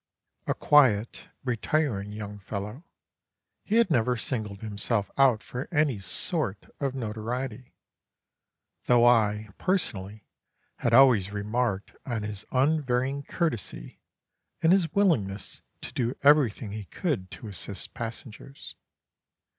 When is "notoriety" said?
6.95-7.75